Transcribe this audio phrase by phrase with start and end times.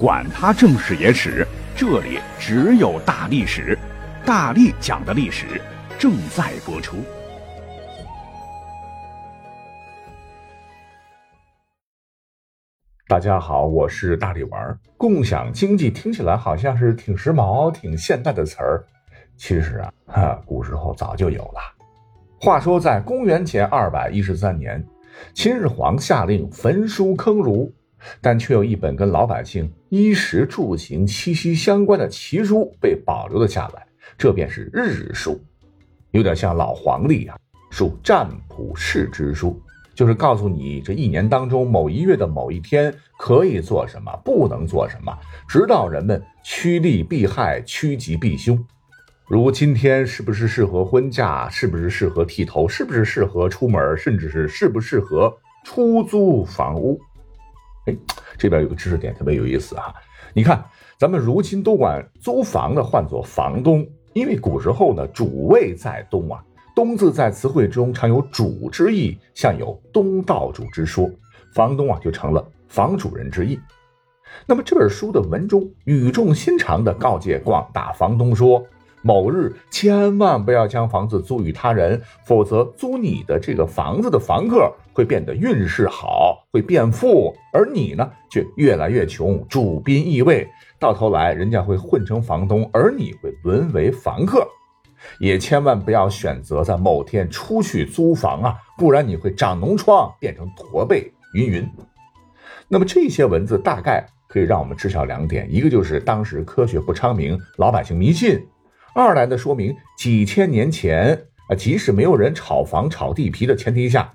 [0.00, 3.78] 管他正史野史，这里只有大历史，
[4.24, 5.60] 大力讲的历史
[5.98, 6.96] 正在播出。
[13.06, 14.78] 大家好，我是大力丸。
[14.96, 18.82] 共享经济听起来好像是挺时髦、挺现代的词儿，
[19.36, 21.60] 其实啊，哈， 古时候早就有了。
[22.40, 24.82] 话说在公元前二百一十三年，
[25.34, 27.70] 秦始皇下令焚书坑儒。
[28.20, 33.86] 但却有一本跟老百姓衣食住行息息相关的奇书被保留了下来，
[34.16, 35.40] 这便是日书，
[36.12, 37.38] 有点像老黄历啊，
[37.70, 39.60] 属占卜世之书，
[39.94, 45.16] 就是告诉你这一年当中某一月的某一天可以做什么，不能做什么，
[45.48, 48.58] 指导人们趋利避害、趋吉避凶。
[49.28, 55.32] 如今天是不是适合婚嫁，是不是适合剃头，是不是适合出门，甚至是适不适合
[55.64, 57.00] 出租房屋。
[57.86, 57.96] 哎，
[58.36, 59.94] 这边有个知识点特别有意思哈。
[60.32, 60.64] 你看，
[60.98, 71.10] 咱们如今都管租房的唤作房东，因为古时候呢，主位在东啊，东字在词汇中常有主之意，像有东道主之说，
[71.54, 73.58] 房东啊就成了房主人之意。
[74.46, 78.64] 那么这本书的文中语重心长地告诫广大房东说。
[79.02, 90.46] 某日千万不要将房子租与他人，否则租你的这个房子的房客会变得运势好，会变富，而你呢却越来越穷，主宾易位，
[90.78, 94.46] 到头来人家会混成房东，而你会沦为房客。
[95.18, 101.66] 也千万不要选择在某天出去租房啊，不然你会长脓疮，变成驼背，云云。
[102.68, 108.46] 那么这些文字大概可以让我们知晓两点：一个就是当时科学不昌明，老百姓迷信。
[108.92, 111.16] 二来呢说明，几千年前
[111.48, 114.10] 啊，即使没有人炒房、炒地皮的前提下，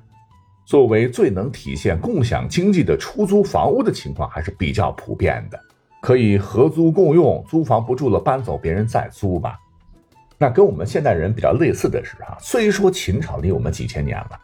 [0.65, 5.57] 作为最能体现共享经济的出租房屋的情况还是比较普遍的，
[6.01, 9.57] 可以合租共用，租房不住了搬走，别人再租吧。
[10.37, 14.39] 那跟我们现代人比较类似的是啊，虽说秦朝离我们几千年了，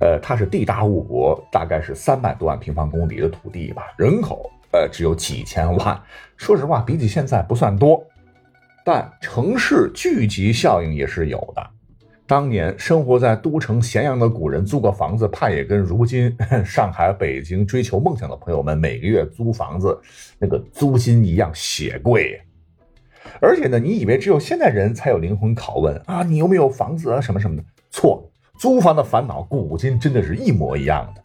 [0.00, 6.02] 呃，它是地大物博，大概是三百多万平方公里的土地吧，人口呃只有几千万，
[6.38, 8.02] 说实话，比起现在不算多。
[8.84, 11.70] 但城市聚集效应也是有的。
[12.26, 16.34] 当年生活在都城咸阳的古人租个房子，怕也跟如今
[16.64, 19.98] 上海、北京追求梦想的朋友们每个月租房子
[20.38, 22.40] 那个租金一样血贵。
[23.40, 26.22] 而且呢，你以为只有现代人才有灵魂拷问啊？
[26.22, 27.20] 你有没有房子啊？
[27.20, 27.64] 什么什么的？
[27.90, 31.22] 错，租房的烦恼古今真的是一模一样的。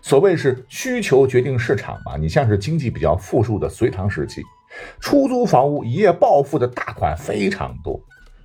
[0.00, 2.16] 所谓是需求决定市场嘛。
[2.16, 4.40] 你像是经济比较富庶的隋唐时期。
[5.00, 8.00] 出租房屋一夜暴富的大款非常多，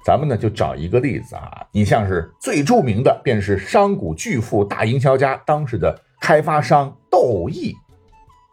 [0.05, 7.73] 咱们呢就找一个例子啊，你像是最著名的便是商贾巨富大营销家当时的开发商窦毅，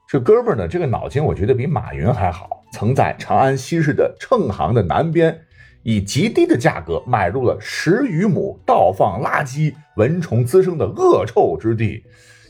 [0.08, 5.40] 这哥们儿呢这个脑筋我觉得比马云还好，曾在长安西市的秤行的南边，
[5.82, 12.04] 以极低的价格买入了十余亩倒放垃圾、蚊虫滋生的恶臭之地，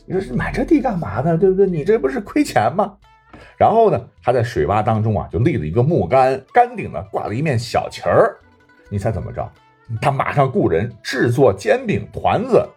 [0.05, 1.37] 你说买这地干嘛呢？
[1.37, 1.65] 对不对？
[1.67, 2.97] 你这不是亏钱吗？
[3.57, 8.35] 然后呢，他在水洼当中啊，就立了一个木杆，杆顶呢挂了一面小旗儿。
[8.89, 9.49] 你猜怎么着？
[10.01, 12.67] 他马上雇人制作煎饼团子，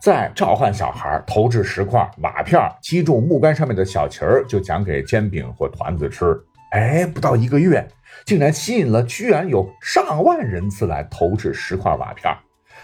[0.00, 6.36] 再召唤小孩投掷石块瓦片，击中木杆上面的小旗儿，就奖给煎饼或团子吃。
[6.72, 7.86] 哎，不到一个月，
[8.24, 12.36] 竟然吸引了居然有上万人次来投掷石块瓦片，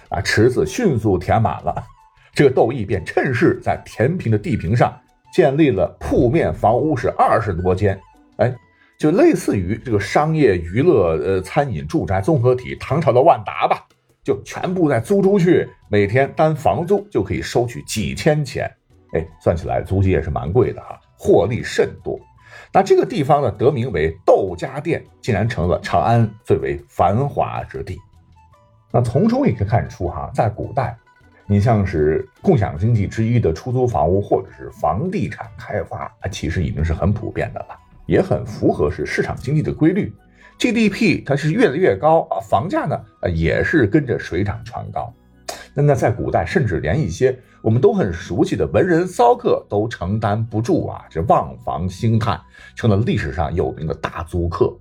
[0.09, 1.85] 啊，池子迅速填满了。
[2.33, 4.97] 这个窦毅便趁势在填平的地坪上。
[5.33, 7.99] 建立了铺面房屋是二十多间，
[8.37, 8.55] 哎，
[8.99, 13.87] 就类似于这个商业娱乐呃餐饮住宅综合体唐朝的万达吧，
[14.23, 18.71] 就全部再租出去，每天单房租就可以收取几千钱，
[19.15, 22.21] 哎，算起来租金也是蛮贵的哈，获利甚多。
[22.71, 27.99] 那这个地方呢，得名为窦家店，竟然成了长安最为繁华之地。
[28.93, 30.95] 那从中也可以看出哈，在古代。
[31.53, 40.11] 你像是共享经济之一的出租房屋，或者是房地产开发，它其实已经是很普遍的了，也很符合是市场经济的规律。
[40.59, 42.99] GDP 它是越来越高啊，房价呢
[43.35, 45.13] 也是跟着水涨船高。
[45.75, 52.41] 那那在古代，甚至连一些我们都很熟悉的文人骚客都承担不住啊，这望房兴叹，
[52.75, 54.75] 成了历史上有名的大租客。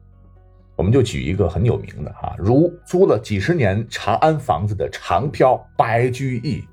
[0.81, 6.63] 我们就举一个很有名的哈，如租了几十年长安房子的长漂白居易。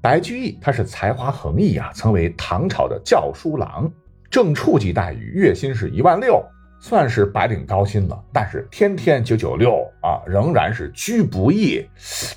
[0.00, 3.90] 白居易他是才华横溢啊，曾为唐朝的教书郎，
[4.30, 6.40] 正处级待遇，月薪是一万六，
[6.78, 8.16] 算是白领高薪了。
[8.32, 11.84] 但是天天九九六啊，仍然是居不易。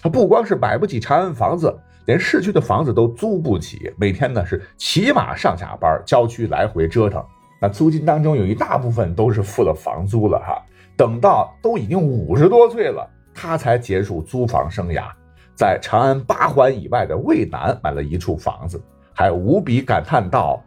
[0.02, 1.72] 他不光是买不起长安房子，
[2.08, 7.24] 连市区的房子都租不起，每天呢是骑马上下班，郊区来回折腾。
[7.62, 10.60] 那租金当中有一大部分都是付了房租了哈。
[10.96, 15.06] 等到都已经五十多岁了，他才结束租房生涯，
[15.56, 18.82] 在长安八环以外的渭南买了一处房子，
[19.14, 20.64] 还无比感叹道：“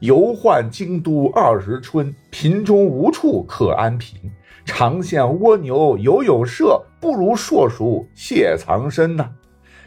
[0.00, 4.18] 游宦京都二十春，贫中无处可安贫。
[4.64, 9.30] 长线蜗牛犹有舍，不如硕鼠谢藏身呐。”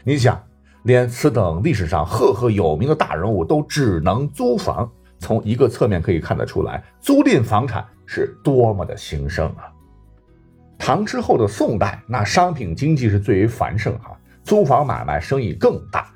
[0.04, 0.42] 你想，
[0.84, 9.70] 连此等历史上赫赫有名的大人物都只能租房，从一个侧面可以看得出来，租赁房产是多么的兴盛啊！
[10.80, 16.10] 唐之后的宋代，那商品经济是最为繁盛哈，租房买卖生意更大。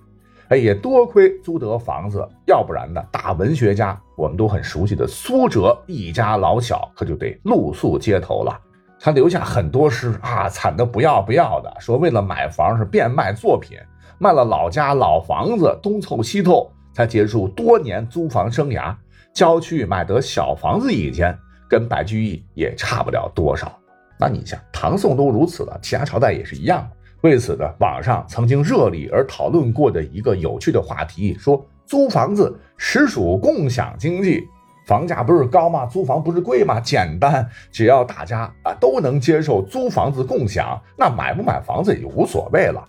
[0.49, 8.59] 哎，也多亏租得房子，要不然呢，大文学家我们都很熟悉的苏辙一家老小可就得露宿街头了。
[8.99, 13.79] 他留下很多诗啊，惨的不要不要的，说为了买房是变卖作品，
[14.19, 18.97] 卖了老家老房子，东凑西凑才结束多年租房生涯。
[19.35, 21.39] 郊区买得小房子一间，
[21.69, 23.71] 跟白居易也差不了多少。
[24.19, 26.89] 那你想，唐宋都如此了，其他朝代也是一样。
[27.23, 34.43] 为此呢，网上曾经热议而讨论过的一个有趣的话题，说租房子实属共享经济，
[34.87, 35.87] 房价不是高吗？
[35.87, 36.79] 租房不是贵吗？
[36.79, 42.87] 简单，只要大家啊都能接受租房子共享，那买不买房子也无所谓了。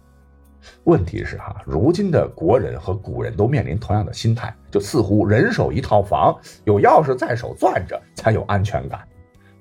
[0.83, 6.35] 问题是哈，如今的国人和古人都面临同样的心态，就似乎人手一套房，
[6.65, 8.99] 有钥匙在手攥着才有安全感。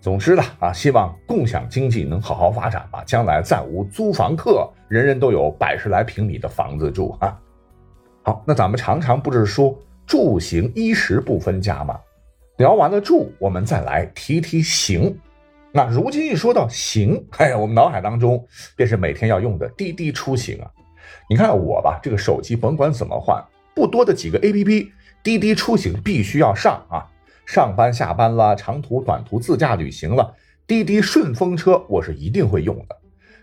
[0.04, 7.40] 总之呢，啊，希望共享经济能好好发展吧，将来再无租房客，人人都有百十来平米的房子住啊。
[8.22, 9.74] 好，那咱们常常不是说
[10.06, 11.98] 住行衣食不分家吗？
[12.58, 15.18] 聊完了住，我们再来提提行。
[15.72, 18.46] 那如今一说到行，哎，我们脑海当中
[18.76, 20.70] 便是每天要用的滴滴出行啊。
[21.30, 23.42] 你看我吧，这个手机甭管怎么换，
[23.74, 24.86] 不多的几个 APP，
[25.22, 27.08] 滴滴出行必须要上啊。
[27.46, 30.34] 上班下班了，长途短途自驾旅行了，
[30.66, 32.96] 滴滴顺风车我是一定会用的。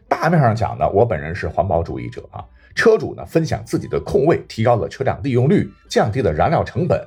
[0.08, 2.44] 大面上讲呢，我本人是环保主义者啊。
[2.74, 7.02] 车主呢分享自己的空位，提高了车辆利用率，降低了燃料成本，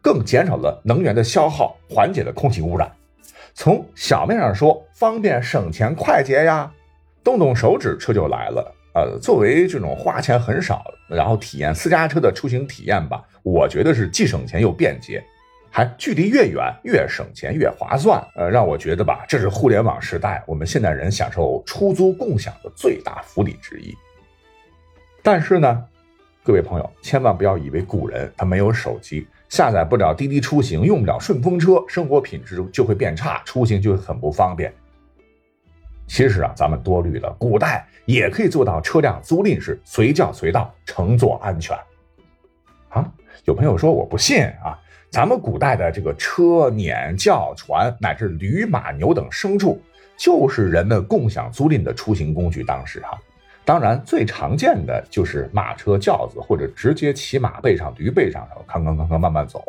[0.00, 2.90] 更减少了能源的消耗，缓解了空气污染。
[3.52, 6.72] 从小面上说，方便省钱快捷呀，
[7.22, 8.74] 动动手指车就来了。
[8.94, 15.22] 呃，作为这种花钱很少，然后体验私家车的出行体验吧，我觉得是既省钱又便捷。
[15.76, 23.92] 还距离越远越省钱越划算，呃，让我觉得吧，这是互联网时代我们现代人享受出租共享的最大福利之一。
[25.20, 25.84] 但是呢，
[26.44, 34.72] 各位朋友千万不要以为古人他没有手机，下载不了滴滴出行，用不了顺风车，生活品质就会变差，出行就会很不方便。
[36.06, 41.76] 其实啊，咱们多虑了，古代也可以做到车辆租赁是随叫随到，乘坐安全。
[42.90, 43.04] 啊，
[43.44, 44.78] 有朋友说我不信啊。
[45.14, 49.80] 咱们古代的这个车、辇、轿、船，乃至驴、马、牛等牲畜，
[50.16, 52.64] 就是人们共享租赁的出行工具。
[52.64, 53.16] 当时哈，
[53.64, 59.62] 当然最常见的就是马车、轿子，或者直接骑马背上、驴背上，然后康康康康慢慢走。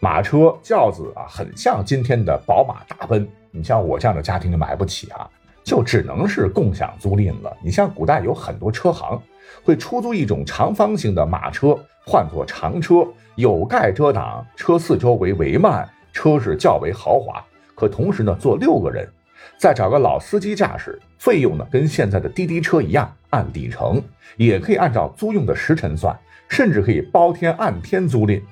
[0.00, 3.28] 马车、轿子啊，很像今天的宝马、大奔。
[3.52, 5.30] 你像我这样的家庭就买不起啊，
[5.64, 7.56] 就只能是共享租赁了。
[7.62, 9.20] 你像古代有很多车行
[9.62, 13.06] 会出租一种长方形的马车，换作长车。
[13.36, 17.42] 有盖遮挡，车四周为帷幔，车是较为豪华，
[17.74, 19.08] 可同时呢坐六个人，
[19.56, 24.02] 再找个老司机驾驶，费用呢跟现在的滴滴车一样，按里程，
[24.36, 26.14] 也可以按照租用的时辰算，
[26.48, 28.42] 甚至可以包天按天租赁。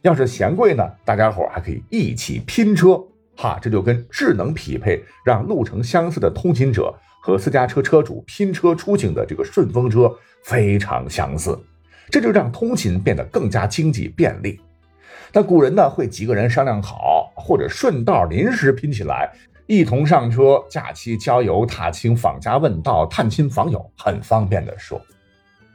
[0.00, 2.98] 要是嫌贵呢，大家伙还可以一起拼车，
[3.40, 11.58] 哈，这就跟智能匹配，让路程相似的通勤者和私家车车主拼车出行的这个顺风车非常相似。
[12.10, 14.60] 这就让通勤变得更加经济便利。
[15.32, 19.32] 那古人呢，会几个人商量好，或者顺道临时拼起来，
[19.66, 25.00] 一同上车，假期郊游、踏青、访家问道、探亲访友，很方便的说。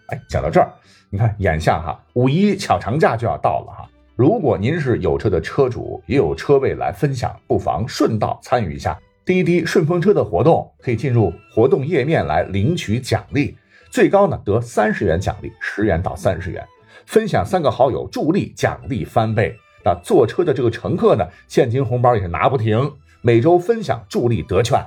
[0.10, 0.70] 哎，讲到这儿，
[1.10, 3.90] 你看眼下哈，五一小长假就要到了哈。
[4.18, 13.58] 如果您是有车的车主，也有车位来分享，不妨顺道参与一下滴滴顺风车的活动，可以进入活动页面来领取奖励。
[13.90, 16.66] 最高呢得三十元奖励，十元到三十元，
[17.06, 19.54] 分享三个好友助力，奖励翻倍。
[19.84, 22.90] 那坐车的这个乘客呢，现金红包也是拿不停，
[23.22, 24.82] 每周分享助力得券。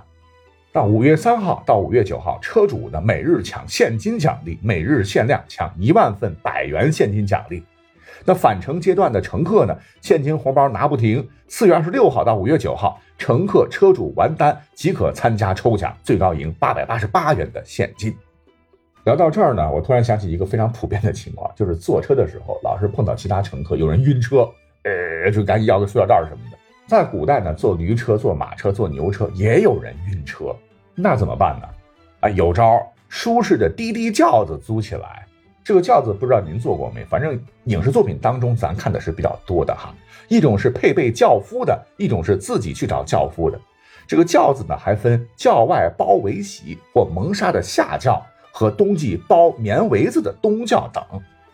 [0.73, 7.62] 到五月三号到五月九号，车主呢每日抢现金奖励，每日限量抢一万份百元现金奖励。
[8.24, 11.26] 那返程阶段的乘客呢，现金红包拿不停。
[11.48, 18.14] 四月二十六号到五月九号，乘客车主完单即可参加抽奖，最高赢八百八十八元的现金。
[19.04, 24.46] 聊到这儿呢，我突然想起一个非常普遍的情况，就是坐车的时候老是碰到其他乘客有人晕车，
[24.82, 26.58] 呃，就赶紧要个塑料袋什么的。
[26.86, 30.54] 在古代呢，坐驴车、坐马车、坐牛车，也有人晕车，
[30.94, 31.68] 那怎么办呢？
[32.20, 35.24] 啊，有招，舒适的滴滴轿子租起来。
[35.68, 37.04] 这个轿子不知道您坐过没？
[37.04, 39.94] 反正影视作品当中咱看的是比较多的哈。
[40.26, 43.60] 一种是配备轿夫的，一种是自己去找轿夫的。
[44.06, 51.04] 这个轿子呢，还分轿外包围席或蒙纱的下轿和冬季包棉围子的冬轿等。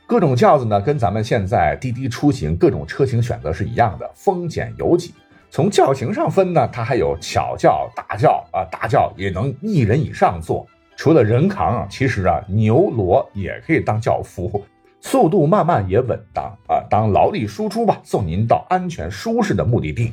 [0.06, 5.12] 各种轿子呢，跟咱们现在滴滴出行各种车型选择是一样的，丰俭由己。
[5.50, 10.64] 从轿型上分呢，它还有小轿、大轿啊，大轿也能一人以上坐。
[10.96, 14.64] 除了人扛，其实啊，牛骡也可以当轿夫，
[15.00, 20.12] 速度慢慢也稳当啊，当劳力输出吧，送您到安全舒适的目的地。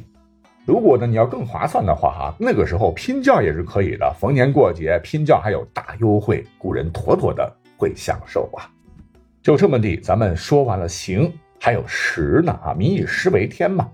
[0.66, 8.70] 如果呢你要更划算的话哈，那个时候拼轿也是可以的，逢年过节拼轿还有大优惠，古人妥妥的会享受啊。
[9.42, 13.90] 就这么地，咱们说完了行，还有食呢啊，民以食为天嘛。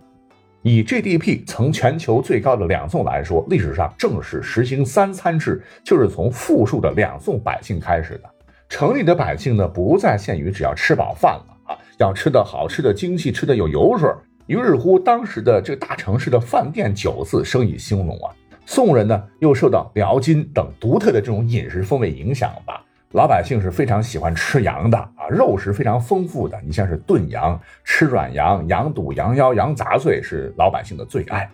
[0.67, 8.29] 以 GDP 曾全球最高的两宋来说，历史上正式实行三餐制，就是从富庶的两宋百姓开始的。
[8.67, 14.11] 城里的百姓呢，不再限于只要吃饱饭了啊，要吃的好吃的精细，吃的有油水。
[14.47, 18.35] 于是乎，当时的这个大城市的饭店酒肆生意兴隆啊。
[18.65, 22.83] 宋人呢，又受到辽金等独特的这种饮食风味影响吧。
[23.13, 26.59] 老百姓是非常喜欢吃羊的啊，肉食非常丰富的。
[26.65, 31.49] 你像是炖羊、吃软羊、羊肚、羊腰、羊杂碎是老百姓的最爱。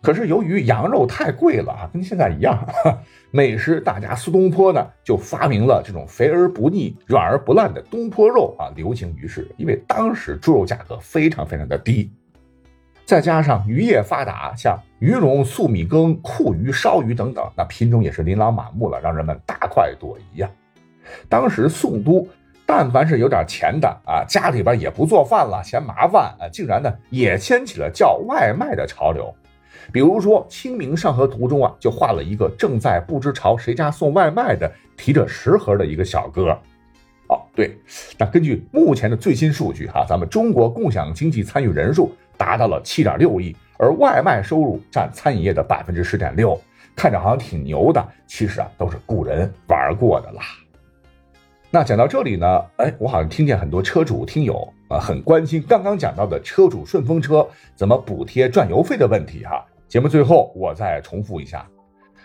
[0.00, 2.66] 可是由于羊肉太贵了啊，跟现在一样，
[3.30, 9.46] 美食大家苏东坡呢就发明了这种肥而不腻、软而不烂的东坡肉啊，流行于世。
[9.58, 12.10] 因为当时猪肉价格非常非常的低，
[13.04, 20.50] 再加上渔业发达，像鱼茸、粟米羹、库鱼、烧鱼等等，那品种也是琳琅满目了，让人们大快朵颐呀。
[21.28, 22.26] 当时宋都，
[22.66, 29.34] 但凡是有点钱的啊，家里边也不做饭了，嫌麻烦啊，竟然呢也掀起了叫外卖的潮流。
[29.92, 36.56] 比如说《清明上河图》中啊，就画了一个正在不知朝谁家送外卖的，提着食盒的一个小哥。
[37.28, 37.76] 哦，对，
[38.16, 46.60] 那根据目前的最新数据哈，咱们中国共享经济参与人数达到了七点六亿，而外卖收入占餐饮业的百分之十点六，
[46.94, 50.42] 看着好像挺牛的，其实啊都是古人玩过的啦。
[51.74, 59.64] 那讲到这里呢，哎，我好像听见很多车主听友啊很关心刚刚讲到的车主顺风车怎么补贴赚油费的问题哈。
[59.88, 61.66] 节目最后我再重复一下，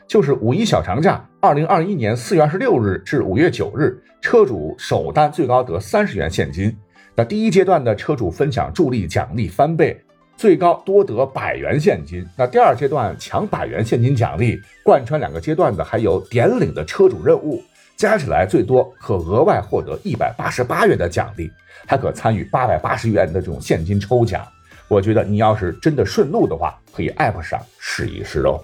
[0.06, 6.76] 就是五一小长假，二零二一年四月二十六日至五月九日，车主首单最高得三十元现金。
[7.16, 9.98] 那第一阶段的车主分享助力奖励翻倍，
[10.36, 12.22] 最高多得百元现金。
[12.38, 17.64] 那第二阶段抢百元现金奖励，贯穿两个阶段的还有点领的车主任务。
[17.98, 21.52] 加起来最多可额外获得一百八十八元的奖励，
[21.88, 24.48] 还可参与八百八十元的这种现金抽奖。
[24.88, 28.64] 我觉得你要是真的顺路的话，可以 app 上试一试哦。